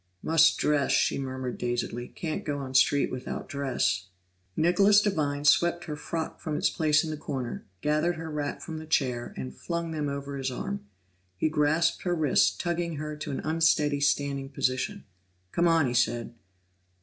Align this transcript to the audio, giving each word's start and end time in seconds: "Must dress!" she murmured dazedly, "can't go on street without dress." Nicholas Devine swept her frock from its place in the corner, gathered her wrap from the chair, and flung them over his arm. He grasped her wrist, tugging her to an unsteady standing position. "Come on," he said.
"Must 0.23 0.57
dress!" 0.57 0.91
she 0.93 1.19
murmured 1.19 1.59
dazedly, 1.59 2.07
"can't 2.07 2.43
go 2.43 2.57
on 2.57 2.73
street 2.73 3.11
without 3.11 3.47
dress." 3.47 4.07
Nicholas 4.57 4.99
Devine 4.99 5.45
swept 5.45 5.83
her 5.83 5.95
frock 5.95 6.39
from 6.39 6.57
its 6.57 6.71
place 6.71 7.03
in 7.03 7.11
the 7.11 7.17
corner, 7.17 7.67
gathered 7.81 8.15
her 8.15 8.31
wrap 8.31 8.63
from 8.63 8.79
the 8.79 8.87
chair, 8.87 9.31
and 9.37 9.53
flung 9.55 9.91
them 9.91 10.09
over 10.09 10.37
his 10.37 10.49
arm. 10.49 10.87
He 11.37 11.49
grasped 11.49 12.01
her 12.01 12.15
wrist, 12.15 12.59
tugging 12.59 12.95
her 12.95 13.15
to 13.17 13.29
an 13.29 13.41
unsteady 13.41 14.01
standing 14.01 14.49
position. 14.49 15.03
"Come 15.51 15.67
on," 15.67 15.85
he 15.85 15.93
said. 15.93 16.33